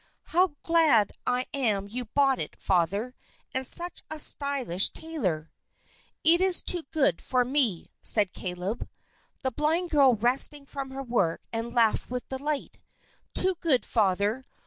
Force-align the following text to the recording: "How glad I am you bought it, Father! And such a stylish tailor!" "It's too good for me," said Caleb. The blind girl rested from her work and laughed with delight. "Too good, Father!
"How 0.23 0.55
glad 0.63 1.11
I 1.27 1.45
am 1.53 1.87
you 1.87 2.05
bought 2.05 2.39
it, 2.39 2.55
Father! 2.59 3.13
And 3.53 3.67
such 3.67 4.01
a 4.09 4.17
stylish 4.17 4.89
tailor!" 4.89 5.51
"It's 6.23 6.63
too 6.63 6.81
good 6.89 7.21
for 7.21 7.45
me," 7.45 7.85
said 8.01 8.33
Caleb. 8.33 8.89
The 9.43 9.51
blind 9.51 9.91
girl 9.91 10.15
rested 10.15 10.67
from 10.67 10.89
her 10.89 11.03
work 11.03 11.43
and 11.53 11.75
laughed 11.75 12.09
with 12.09 12.27
delight. 12.29 12.79
"Too 13.35 13.53
good, 13.61 13.85
Father! 13.85 14.43